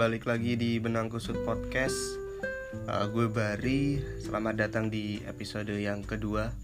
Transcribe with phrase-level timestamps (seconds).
[0.00, 2.16] balik lagi di Benang Kusut Podcast.
[2.88, 6.56] Uh, Gue Bari, selamat datang di episode yang kedua.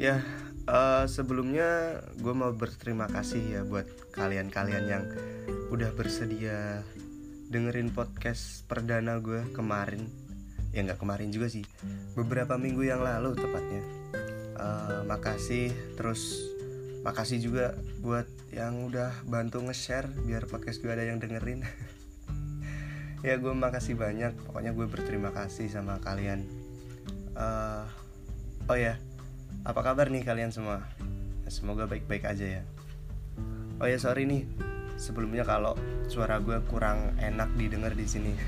[0.00, 0.24] Ya,
[0.64, 3.84] uh, sebelumnya gue mau berterima kasih ya buat
[4.16, 5.04] kalian-kalian yang
[5.68, 6.80] udah bersedia
[7.52, 10.08] dengerin podcast perdana gue kemarin.
[10.72, 11.68] Ya nggak kemarin juga sih,
[12.16, 13.84] beberapa minggu yang lalu tepatnya.
[14.56, 16.40] Uh, Makasih, terus
[17.04, 21.60] makasih juga buat yang udah bantu nge-share biar podcast gue ada yang dengerin
[23.24, 24.36] ya gue makasih banyak.
[24.44, 26.44] Pokoknya gue berterima kasih sama kalian.
[27.34, 27.88] Uh,
[28.68, 29.00] oh ya
[29.64, 30.84] apa kabar nih kalian semua?
[31.48, 32.62] Semoga baik-baik aja ya.
[33.80, 34.44] Oh ya sorry nih.
[35.00, 35.74] Sebelumnya kalau
[36.06, 38.32] suara gue kurang enak didengar di sini.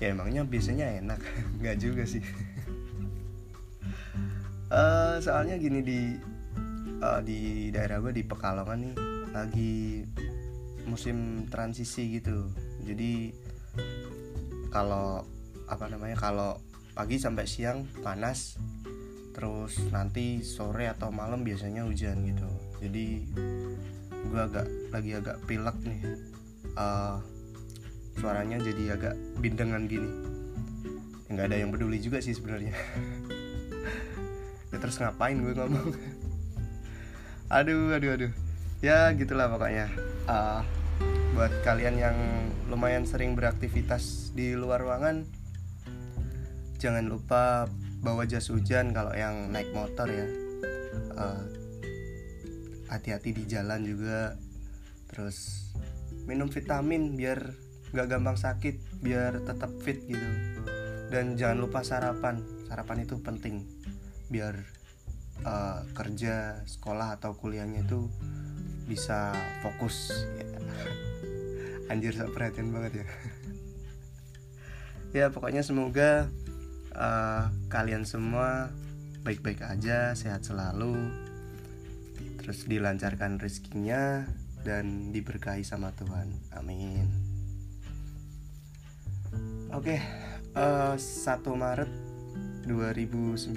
[0.00, 1.20] Ya emangnya biasanya enak?
[1.60, 2.24] Nggak juga sih.
[4.72, 6.00] Uh, soalnya gini di
[7.04, 8.94] uh, di daerah gue di Pekalongan nih
[9.36, 10.00] lagi
[10.88, 12.48] musim transisi gitu.
[12.84, 13.34] Jadi
[14.70, 15.24] kalau
[15.70, 16.58] apa namanya kalau
[16.94, 18.58] pagi sampai siang panas
[19.30, 22.48] terus nanti sore atau malam biasanya hujan gitu.
[22.82, 23.06] Jadi
[24.30, 26.02] gue agak lagi agak pilek nih.
[26.76, 27.18] Uh,
[28.18, 30.10] suaranya jadi agak bindengan gini.
[31.30, 32.74] Nggak ada yang peduli juga sih sebenarnya.
[34.70, 35.98] Ya terus ngapain gue ngomong?
[37.58, 38.32] Aduh aduh aduh
[38.80, 39.88] ya gitulah pokoknya.
[40.28, 40.60] Uh,
[41.36, 42.16] buat kalian yang
[42.68, 45.40] lumayan sering beraktivitas di luar ruangan
[46.80, 47.68] jangan lupa
[48.00, 50.26] bawa jas hujan kalau yang naik motor ya.
[51.12, 51.44] Uh,
[52.88, 54.40] hati-hati di jalan juga.
[55.12, 55.68] Terus
[56.24, 57.52] minum vitamin biar
[57.92, 60.28] gak gampang sakit biar tetap fit gitu.
[61.12, 62.40] Dan jangan lupa sarapan.
[62.64, 63.68] Sarapan itu penting.
[64.32, 64.56] Biar
[65.44, 68.08] uh, kerja sekolah atau kuliahnya itu
[68.90, 69.30] bisa
[69.62, 70.10] fokus.
[70.34, 70.50] Ya.
[71.90, 73.06] anjir saya perhatian banget ya.
[75.10, 76.30] Ya pokoknya semoga
[76.94, 78.70] uh, kalian semua
[79.26, 80.94] baik-baik aja sehat selalu
[82.38, 84.22] terus dilancarkan rezekinya
[84.62, 86.30] dan diberkahi sama Tuhan.
[86.54, 87.10] Amin.
[89.74, 90.00] Oke okay,
[90.54, 91.90] uh, 1 Maret
[92.70, 93.50] 2019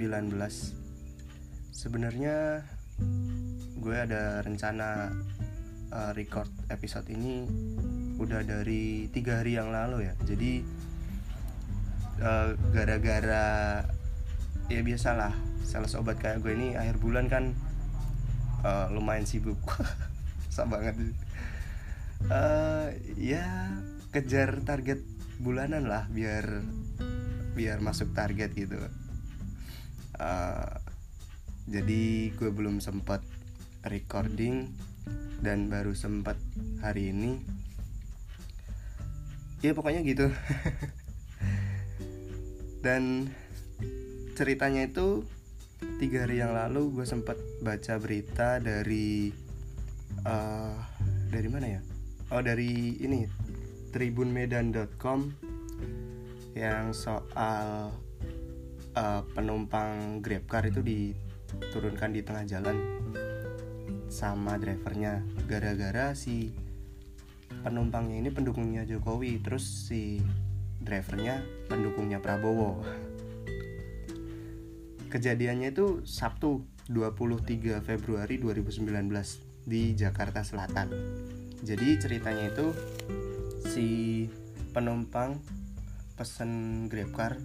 [1.74, 2.66] sebenarnya
[3.84, 5.12] gue ada rencana
[5.92, 7.44] uh, record episode ini
[8.16, 10.14] udah dari tiga hari yang lalu ya.
[10.24, 10.64] Jadi
[12.22, 13.82] eh, gara-gara
[14.72, 15.36] ya biasalah
[15.66, 17.52] sales obat kayak gue ini akhir bulan kan
[18.64, 19.60] uh, lumayan sibuk.
[20.54, 20.96] Sak banget.
[22.30, 22.88] Uh,
[23.20, 23.44] ya
[24.14, 25.04] kejar target
[25.42, 26.64] bulanan lah biar
[27.52, 28.78] biar masuk target gitu.
[30.16, 30.78] Uh,
[31.68, 33.33] jadi gue belum sempat
[33.88, 34.72] recording
[35.44, 36.40] dan baru sempat
[36.80, 37.40] hari ini.
[39.60, 40.28] Ya pokoknya gitu.
[42.84, 43.32] Dan
[44.36, 45.24] ceritanya itu
[46.00, 49.32] tiga hari yang lalu gue sempat baca berita dari
[50.24, 50.76] uh,
[51.32, 51.80] dari mana ya?
[52.32, 53.24] Oh dari ini
[53.92, 55.20] tribunmedan.com
[56.56, 57.92] yang soal
[58.96, 60.98] uh, penumpang grabcar itu di
[61.72, 63.03] turunkan di tengah jalan
[64.14, 65.26] sama drivernya.
[65.50, 66.54] Gara-gara si
[67.66, 70.22] penumpangnya ini pendukungnya Jokowi terus si
[70.78, 72.78] drivernya pendukungnya Prabowo.
[75.10, 80.94] Kejadiannya itu Sabtu 23 Februari 2019 di Jakarta Selatan.
[81.64, 82.70] Jadi ceritanya itu
[83.66, 83.88] si
[84.70, 85.38] penumpang
[86.14, 87.40] pesen Grabcar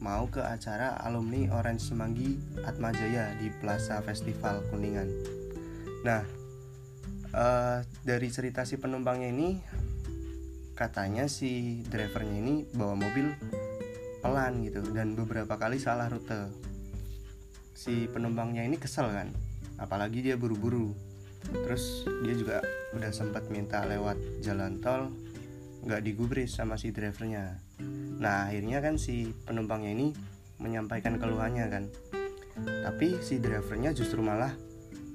[0.00, 5.39] mau ke acara alumni Orange Semanggi Atmajaya di Plaza Festival Kuningan.
[6.06, 6.22] Nah,
[7.36, 9.60] uh, dari cerita si penumpangnya ini,
[10.74, 13.32] katanya si drivernya ini bawa mobil
[14.20, 16.52] pelan gitu dan beberapa kali salah rute.
[17.76, 19.28] Si penumpangnya ini kesel kan,
[19.80, 20.92] apalagi dia buru-buru.
[21.40, 22.58] Terus dia juga
[22.92, 25.08] udah sempat minta lewat jalan tol,
[25.84, 27.56] nggak digubris sama si drivernya
[28.20, 30.08] Nah akhirnya kan si penumpangnya ini
[30.60, 31.84] menyampaikan keluhannya kan
[32.60, 34.52] Tapi si drivernya justru malah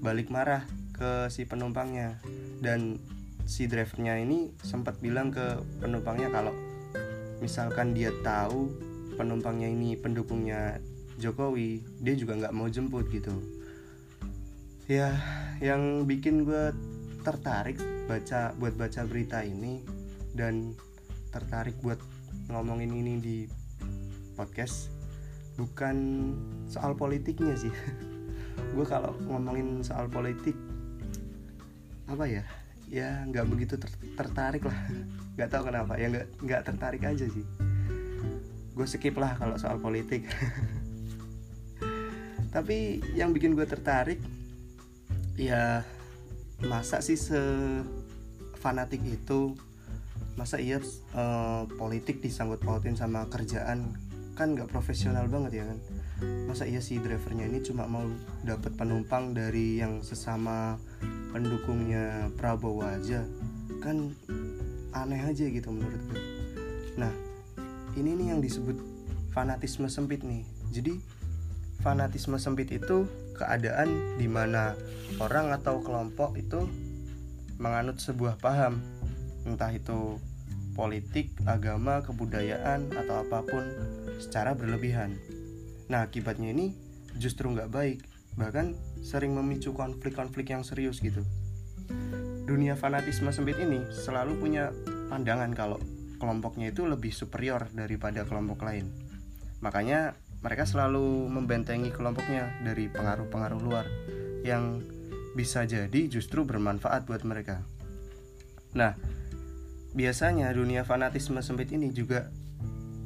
[0.05, 2.21] balik marah ke si penumpangnya.
[2.61, 3.01] Dan
[3.49, 6.53] si drivernya ini sempat bilang ke penumpangnya kalau
[7.43, 8.71] Misalkan dia tahu
[9.19, 10.79] penumpangnya ini pendukungnya
[11.19, 13.35] Jokowi Dia juga nggak mau jemput gitu.
[14.85, 15.17] Ya
[15.59, 16.71] yang bikin gue
[17.25, 19.81] tertarik baca buat baca berita ini
[20.37, 20.77] dan
[21.33, 21.97] tertarik buat
[22.53, 23.37] ngomongin ini di
[24.37, 24.93] podcast
[25.57, 25.97] bukan
[26.69, 27.73] soal politiknya sih
[28.75, 30.55] gue kalau ngomongin soal politik
[32.05, 32.43] apa ya?
[32.91, 34.77] Ya nggak begitu ter tertarik lah.
[35.35, 35.93] Nggak tahu kenapa.
[35.97, 37.45] Ya nggak nggak tertarik aja sih.
[38.75, 40.27] Gue skip lah kalau soal politik.
[42.55, 44.19] Tapi yang bikin gue tertarik
[45.35, 45.83] ya
[46.63, 47.41] masa sih se
[48.59, 49.55] fanatik itu?
[50.35, 50.83] Masa iya
[51.15, 53.95] uh, politik disangkut pautin sama kerjaan?
[54.35, 55.79] Kan nggak profesional banget ya kan
[56.47, 58.05] masa iya si drivernya ini cuma mau
[58.47, 60.79] dapat penumpang dari yang sesama
[61.35, 63.23] pendukungnya Prabowo aja?
[63.83, 64.15] Kan
[64.95, 66.21] aneh aja gitu menurut gue.
[66.95, 67.11] Nah
[67.99, 68.79] ini nih yang disebut
[69.35, 70.47] fanatisme sempit nih.
[70.71, 70.95] Jadi
[71.83, 73.03] fanatisme sempit itu
[73.35, 74.73] keadaan di mana
[75.19, 76.63] orang atau kelompok itu
[77.59, 78.79] menganut sebuah paham.
[79.43, 80.17] Entah itu
[80.75, 83.63] politik, agama, kebudayaan, atau apa pun
[84.19, 85.15] secara berlebihan.
[85.91, 86.73] Nah, akibatnya ini
[87.15, 87.99] justru nggak baik,
[88.35, 88.73] bahkan
[89.05, 91.21] sering memicu konflik-konflik yang serius gitu.
[92.45, 94.69] Dunia fanatisme sempit ini selalu punya
[95.09, 95.77] pandangan kalau
[96.17, 98.89] kelompoknya itu lebih superior daripada kelompok lain.
[99.61, 103.85] Makanya mereka selalu membentengi kelompoknya dari pengaruh-pengaruh luar
[104.45, 104.81] yang
[105.33, 107.65] bisa jadi justru bermanfaat buat mereka.
[108.77, 108.93] Nah,
[109.97, 112.29] biasanya dunia fanatisme sempit ini juga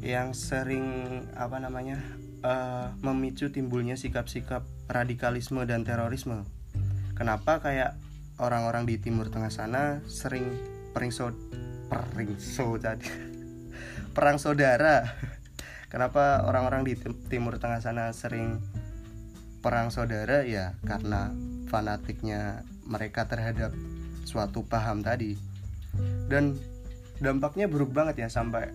[0.03, 1.99] yang sering apa namanya
[2.43, 6.47] uh, memicu timbulnya sikap-sikap radikalisme dan terorisme.
[7.15, 7.99] Kenapa kayak
[8.39, 10.47] orang-orang di Timur Tengah sana sering
[10.95, 11.35] pering so
[11.91, 13.09] pering so tadi
[14.15, 15.03] perang saudara.
[15.91, 16.93] Kenapa orang-orang di
[17.27, 18.61] Timur Tengah sana sering
[19.59, 21.33] perang saudara ya karena
[21.67, 23.73] fanatiknya mereka terhadap
[24.23, 25.33] suatu paham tadi.
[26.29, 26.55] Dan
[27.17, 28.69] dampaknya buruk banget ya sampai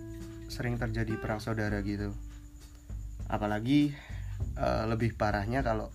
[0.51, 2.13] sering terjadi perang saudara gitu
[3.29, 3.93] apalagi
[4.59, 5.89] uh, lebih parahnya kalau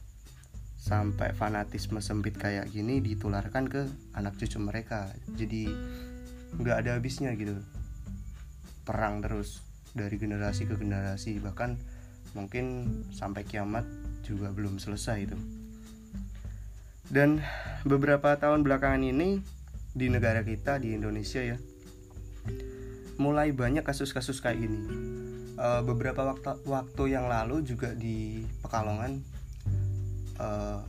[0.81, 3.85] sampai fanatisme sempit kayak gini ditularkan ke
[4.17, 5.13] anak cucu mereka.
[5.37, 5.69] Jadi
[6.57, 7.61] nggak ada habisnya gitu.
[8.89, 9.61] Perang terus
[9.93, 11.37] dari generasi ke generasi.
[11.39, 11.71] Bahkan
[12.33, 13.85] mungkin sampai kiamat
[14.25, 15.37] juga belum selesai itu.
[17.11, 17.43] Dan
[17.85, 19.43] beberapa tahun belakangan ini
[19.91, 21.59] di negara kita di Indonesia ya
[23.19, 24.81] mulai banyak kasus-kasus kayak gini
[25.61, 29.21] uh, beberapa waktu waktu yang lalu juga di Pekalongan
[30.41, 30.81] uh,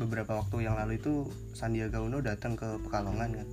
[0.00, 3.48] beberapa waktu yang lalu itu Sandiaga Uno datang ke Pekalongan kan.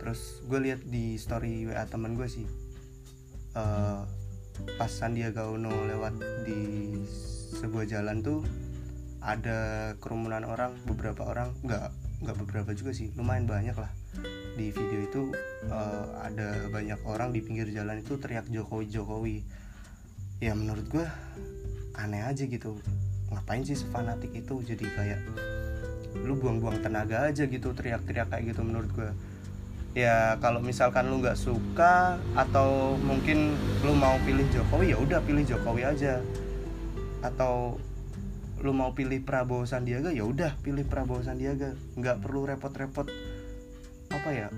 [0.00, 2.48] Terus gue lihat di story WA temen gue sih
[3.54, 4.02] uh,
[4.80, 6.16] pas Sandiaga Uno lewat
[6.48, 6.60] di
[7.60, 8.40] sebuah jalan tuh
[9.20, 11.92] ada kerumunan orang beberapa orang nggak
[12.24, 13.92] nggak beberapa juga sih lumayan banyak lah.
[14.56, 15.22] Di video itu
[15.68, 19.36] uh, ada banyak orang di pinggir jalan itu teriak Jokowi Jokowi
[20.40, 21.06] ya menurut gue
[22.00, 22.80] aneh aja gitu.
[23.30, 24.64] Ngapain sih sefanatik itu?
[24.64, 25.20] Jadi kayak
[26.24, 29.06] lu buang-buang tenaga aja gitu teriak-teriak kayak gitu menurut gue
[29.94, 33.54] ya kalau misalkan lu nggak suka atau mungkin
[33.86, 36.24] lu mau pilih Jokowi ya udah pilih Jokowi aja.
[37.20, 37.76] Atau
[38.60, 41.76] lu mau pilih Prabowo Sandiaga ya udah pilih Prabowo Sandiaga.
[42.00, 43.06] Nggak perlu repot-repot
[44.10, 44.48] apa ya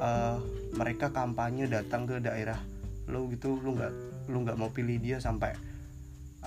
[0.00, 0.36] uh,
[0.74, 2.58] mereka kampanye datang ke daerah
[3.06, 3.94] lu gitu lu nggak
[4.30, 5.52] lu nggak mau pilih dia sampai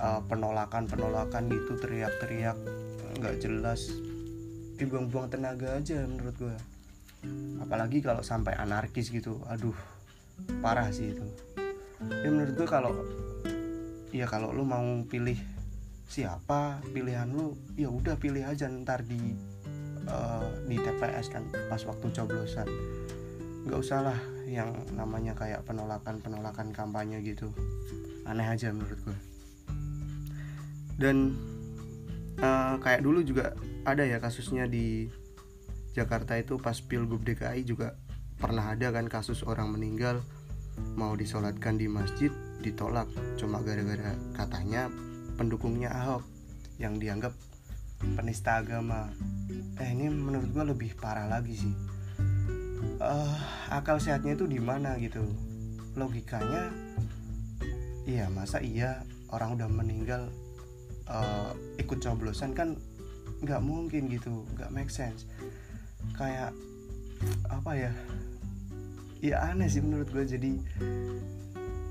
[0.00, 2.56] uh, penolakan penolakan gitu teriak-teriak
[3.20, 3.92] nggak jelas.
[4.74, 6.56] Dibuang-buang tenaga aja menurut gue
[7.62, 9.76] apalagi kalau sampai anarkis gitu aduh
[10.60, 11.24] parah sih itu.
[12.20, 12.92] Ya menurut gue kalau
[14.10, 15.38] ya kalau lu mau pilih
[16.04, 19.34] siapa pilihan lu ya udah pilih aja ntar di
[20.06, 22.68] uh, di TPS kan pas waktu coblosan
[23.64, 27.48] nggak usah lah yang namanya kayak penolakan penolakan kampanye gitu.
[28.24, 29.34] Aneh aja menurut gue
[30.98, 31.34] dan
[32.38, 35.10] uh, kayak dulu juga ada ya kasusnya di
[35.94, 37.94] Jakarta itu pas pilgub DKI juga
[38.38, 40.22] pernah ada kan kasus orang meninggal
[40.98, 43.06] mau disolatkan di masjid ditolak.
[43.38, 44.90] Cuma gara-gara katanya
[45.38, 46.26] pendukungnya Ahok
[46.82, 47.30] yang dianggap
[48.18, 49.06] penista agama.
[49.78, 51.74] Eh ini menurut gue lebih parah lagi sih
[53.04, 53.36] uh,
[53.70, 55.22] akal sehatnya itu di mana gitu?
[55.94, 56.72] Logikanya
[58.04, 59.00] iya masa iya
[59.32, 60.28] orang udah meninggal
[61.08, 62.76] uh, ikut coblosan kan
[63.44, 65.28] nggak mungkin gitu nggak make sense.
[66.16, 66.56] Kayak
[67.48, 67.92] apa ya?
[69.24, 70.52] Ya aneh sih menurut gue jadi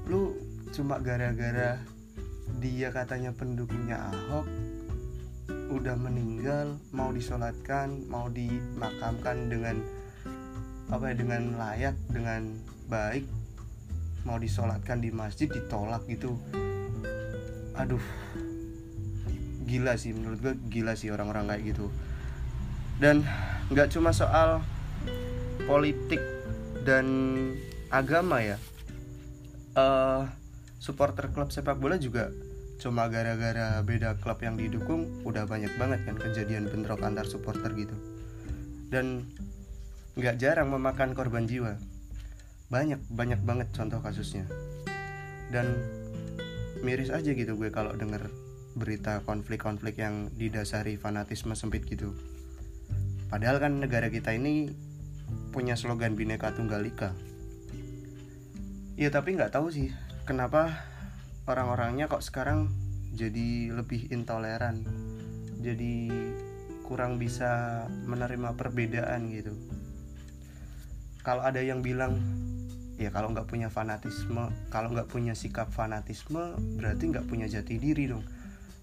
[0.05, 0.37] lu
[0.73, 1.81] cuma gara-gara
[2.61, 4.45] dia katanya pendukungnya Ahok
[5.73, 9.81] udah meninggal mau disolatkan mau dimakamkan dengan
[10.91, 12.59] apa ya dengan layak dengan
[12.91, 13.25] baik
[14.23, 16.35] mau disolatkan di masjid ditolak gitu.
[17.75, 18.03] Aduh
[19.63, 21.87] gila sih menurut gue gila sih orang-orang kayak gitu.
[22.99, 23.23] Dan
[23.71, 24.61] nggak cuma soal
[25.65, 26.19] politik
[26.83, 27.05] dan
[27.89, 28.57] agama ya.
[29.73, 30.29] Uh,
[30.77, 32.29] supporter klub sepak bola juga
[32.77, 37.95] cuma gara-gara beda klub yang didukung udah banyak banget kan kejadian bentrok antar supporter gitu.
[38.91, 39.25] Dan
[40.13, 41.81] nggak jarang memakan korban jiwa.
[42.69, 44.45] Banyak banyak banget contoh kasusnya.
[45.49, 45.73] Dan
[46.85, 48.29] miris aja gitu gue kalau denger
[48.73, 52.13] berita konflik-konflik yang didasari fanatisme sempit gitu.
[53.29, 54.69] Padahal kan negara kita ini
[55.49, 57.13] punya slogan bineka tunggal ika.
[58.93, 59.89] Ya tapi nggak tahu sih
[60.29, 60.69] kenapa
[61.49, 62.69] orang-orangnya kok sekarang
[63.13, 64.85] jadi lebih intoleran
[65.61, 66.09] jadi
[66.87, 69.53] kurang bisa menerima perbedaan gitu
[71.23, 72.19] kalau ada yang bilang
[72.99, 78.11] ya kalau nggak punya fanatisme kalau nggak punya sikap fanatisme berarti nggak punya jati diri
[78.11, 78.21] dong.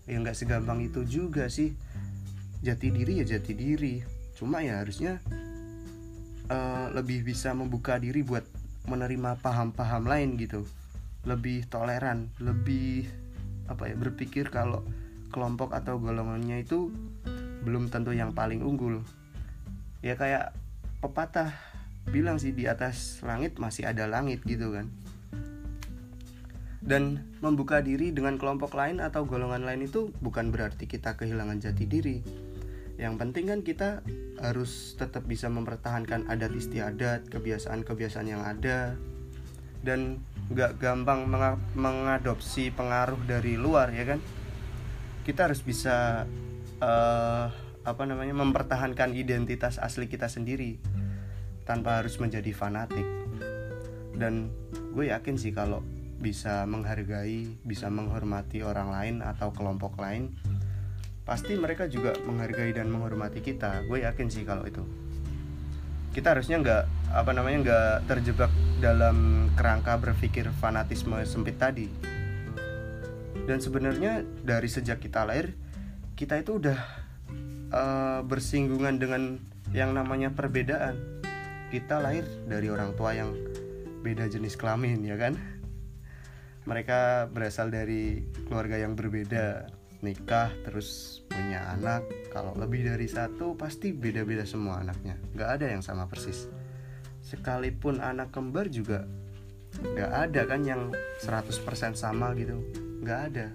[0.08, 1.76] Ya nggak segampang itu juga sih.
[2.64, 4.00] Jati diri ya jati diri.
[4.34, 5.20] Cuma ya harusnya
[6.48, 8.42] uh, lebih bisa membuka diri buat
[8.88, 10.64] menerima paham-paham lain gitu.
[11.28, 13.04] Lebih toleran lebih
[13.68, 14.82] apa ya berpikir kalau
[15.30, 16.90] kelompok atau golongannya itu
[17.62, 19.04] belum tentu yang paling unggul.
[20.00, 20.56] Ya kayak
[21.04, 21.69] pepatah
[22.08, 24.88] bilang sih di atas langit masih ada langit gitu kan.
[26.80, 31.84] Dan membuka diri dengan kelompok lain atau golongan lain itu bukan berarti kita kehilangan jati
[31.84, 32.24] diri.
[32.96, 33.88] Yang penting kan kita
[34.40, 38.96] harus tetap bisa mempertahankan adat istiadat kebiasaan-kebiasaan yang ada.
[39.80, 41.28] Dan nggak gampang
[41.76, 44.20] mengadopsi pengaruh dari luar ya kan?
[45.24, 46.24] Kita harus bisa
[46.80, 47.46] uh,
[47.80, 50.76] apa namanya mempertahankan identitas asli kita sendiri
[51.70, 53.06] tanpa harus menjadi fanatik.
[54.10, 54.50] Dan
[54.90, 55.86] gue yakin sih kalau
[56.18, 60.36] bisa menghargai bisa menghormati orang lain atau kelompok lain
[61.24, 63.86] pasti mereka juga menghargai dan menghormati kita.
[63.86, 64.82] Gue yakin sih kalau itu.
[66.10, 66.82] Kita harusnya nggak
[67.14, 68.50] apa namanya nggak terjebak
[68.82, 71.86] dalam kerangka berpikir fanatisme sempit tadi.
[73.46, 75.54] Dan sebenarnya dari sejak kita lahir
[76.18, 76.78] kita itu udah
[77.70, 79.38] uh, bersinggungan dengan
[79.70, 81.19] yang namanya perbedaan
[81.70, 83.30] kita lahir dari orang tua yang
[84.02, 85.38] beda jenis kelamin ya kan?
[86.66, 89.70] Mereka berasal dari keluarga yang berbeda.
[90.00, 92.02] Nikah terus punya anak.
[92.34, 95.14] Kalau lebih dari satu pasti beda-beda semua anaknya.
[95.36, 96.50] Nggak ada yang sama persis.
[97.22, 99.06] Sekalipun anak kembar juga
[99.70, 100.90] nggak ada kan yang
[101.22, 102.58] 100% sama gitu.
[103.06, 103.46] Nggak ada.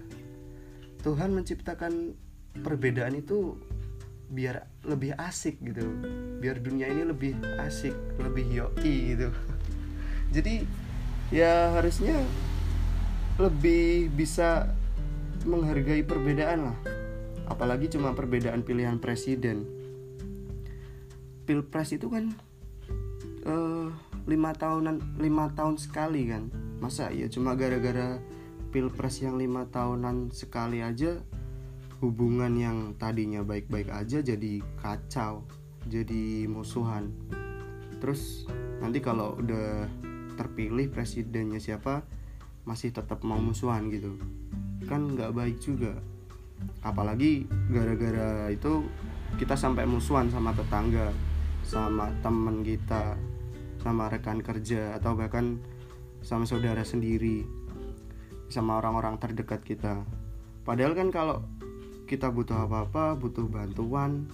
[1.04, 2.16] Tuhan menciptakan
[2.64, 3.60] perbedaan itu
[4.30, 5.86] biar lebih asik gitu.
[6.42, 9.28] Biar dunia ini lebih asik lebih yoi gitu.
[10.34, 10.66] Jadi
[11.30, 12.18] ya harusnya
[13.36, 14.72] lebih bisa
[15.46, 16.78] menghargai perbedaan lah.
[17.46, 19.62] Apalagi cuma perbedaan pilihan presiden.
[21.46, 22.34] Pilpres itu kan
[23.46, 23.86] uh,
[24.26, 26.50] lima tahunan lima tahun sekali kan.
[26.82, 28.18] Masa ya cuma gara-gara
[28.74, 31.22] pilpres yang lima tahunan sekali aja
[32.00, 35.46] hubungan yang tadinya baik-baik aja jadi kacau
[35.86, 37.14] jadi musuhan.
[38.02, 38.44] Terus
[38.82, 39.88] nanti kalau udah
[40.36, 42.04] terpilih presidennya siapa
[42.68, 44.18] masih tetap mau musuhan gitu.
[44.84, 45.96] Kan nggak baik juga.
[46.84, 48.84] Apalagi gara-gara itu
[49.40, 51.12] kita sampai musuhan sama tetangga
[51.66, 53.18] sama temen kita
[53.82, 55.62] sama rekan kerja atau bahkan
[56.22, 57.46] sama saudara sendiri
[58.50, 60.02] sama orang-orang terdekat kita.
[60.66, 61.46] Padahal kan kalau
[62.06, 64.30] kita butuh apa-apa butuh bantuan.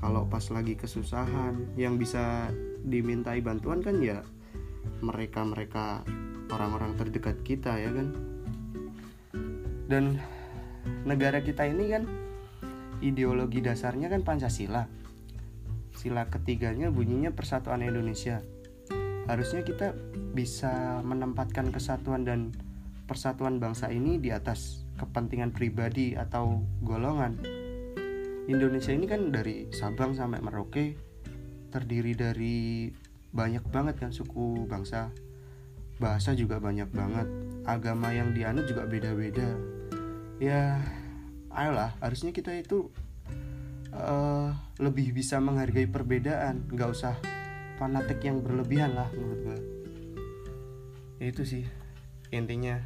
[0.00, 2.48] Kalau pas lagi kesusahan yang bisa
[2.80, 4.24] dimintai bantuan kan ya
[5.04, 6.00] mereka-mereka
[6.48, 8.08] orang-orang terdekat kita ya kan?
[9.84, 10.16] Dan
[11.04, 12.08] negara kita ini kan
[13.04, 14.88] ideologi dasarnya kan Pancasila.
[15.92, 18.40] Sila ketiganya bunyinya persatuan Indonesia.
[19.28, 19.92] Harusnya kita
[20.32, 22.56] bisa menempatkan kesatuan dan
[23.04, 27.40] persatuan bangsa ini di atas kepentingan pribadi atau golongan.
[28.44, 31.00] Indonesia ini kan dari Sabang sampai Merauke
[31.72, 32.90] terdiri dari
[33.32, 35.08] banyak banget kan suku bangsa.
[35.96, 37.28] Bahasa juga banyak banget.
[37.64, 39.56] Agama yang dianut juga beda-beda.
[40.36, 40.84] Ya
[41.48, 42.92] ayolah harusnya kita itu
[43.96, 46.68] uh, lebih bisa menghargai perbedaan.
[46.68, 47.16] Nggak usah
[47.80, 49.80] fanatik yang berlebihan lah menurut gue
[51.20, 51.64] ya itu sih
[52.32, 52.80] intinya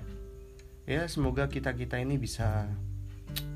[0.85, 2.69] ya semoga kita kita ini bisa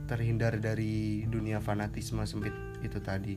[0.08, 3.36] terhindar dari dunia fanatisme sempit itu tadi.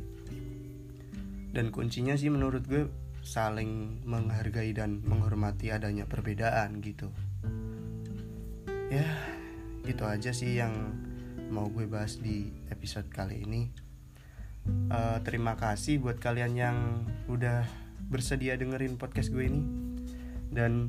[1.51, 2.87] Dan kuncinya sih menurut gue
[3.21, 7.11] saling menghargai dan menghormati adanya perbedaan gitu.
[8.87, 9.07] Ya
[9.83, 10.95] itu aja sih yang
[11.51, 13.67] mau gue bahas di episode kali ini.
[14.87, 16.77] Uh, terima kasih buat kalian yang
[17.27, 17.67] udah
[18.07, 19.63] bersedia dengerin podcast gue ini.
[20.47, 20.87] Dan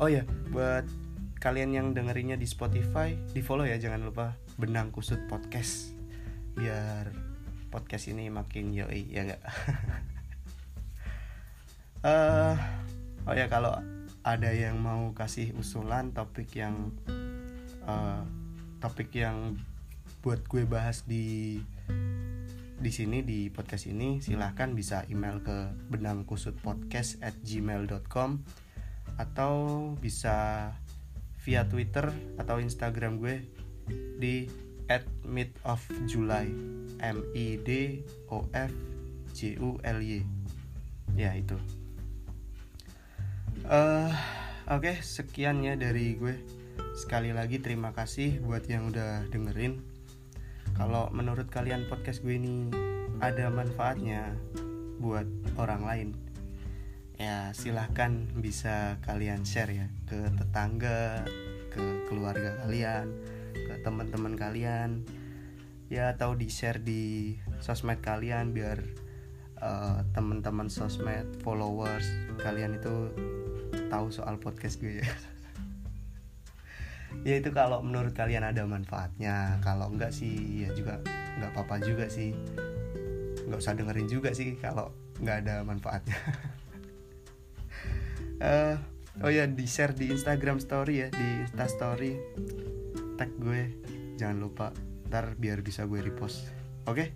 [0.00, 0.88] oh ya buat
[1.42, 5.90] kalian yang dengerinnya di Spotify di follow ya jangan lupa benang kusut podcast.
[6.54, 7.32] Biar
[7.72, 9.42] podcast ini makin yoi ya enggak
[12.04, 12.54] uh,
[13.26, 13.72] oh ya kalau
[14.20, 16.92] ada yang mau kasih usulan topik yang
[17.88, 18.20] uh,
[18.84, 19.56] topik yang
[20.20, 21.58] buat gue bahas di
[22.82, 28.44] di sini di podcast ini silahkan bisa email ke benangkusutpodcast at gmail.com
[29.16, 29.54] atau
[29.96, 30.70] bisa
[31.42, 33.42] via Twitter atau Instagram gue
[34.18, 34.46] di
[34.86, 35.02] at
[35.66, 36.46] of July
[37.02, 38.70] M I D O F
[39.34, 40.22] J U L Y.
[41.18, 41.58] Ya itu.
[43.62, 44.10] Uh,
[44.70, 46.38] oke okay, sekian ya dari gue.
[46.94, 49.82] Sekali lagi terima kasih buat yang udah dengerin.
[50.72, 52.70] Kalau menurut kalian podcast gue ini
[53.20, 54.34] ada manfaatnya
[54.98, 55.26] buat
[55.58, 56.08] orang lain
[57.22, 61.22] ya silahkan bisa kalian share ya ke tetangga
[61.70, 63.06] ke keluarga kalian
[63.54, 65.06] ke teman-teman kalian.
[65.86, 68.82] Ya atau di share di sosmed kalian biar
[69.62, 72.08] uh, teman-teman sosmed followers
[72.42, 73.14] kalian itu
[73.86, 75.06] tahu soal podcast gue ya.
[77.28, 79.60] Ya itu kalau menurut kalian ada manfaatnya.
[79.60, 80.98] Kalau enggak sih ya juga
[81.38, 82.34] nggak apa-apa juga sih.
[83.46, 86.18] Nggak usah dengerin juga sih kalau nggak ada manfaatnya
[88.42, 88.74] uh,
[89.22, 92.18] oh ya di share di Instagram Story ya di Insta Story.
[93.16, 93.62] Tag gue
[94.18, 94.66] jangan lupa.
[95.08, 96.50] Ntar biar bisa gue repost.
[96.90, 97.06] Oke?
[97.06, 97.08] Okay?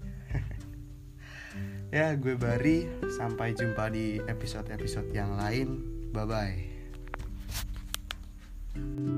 [1.96, 3.10] ya gue Bari.
[3.10, 5.82] Sampai jumpa di episode-episode yang lain.
[6.14, 6.26] Bye
[8.76, 9.15] bye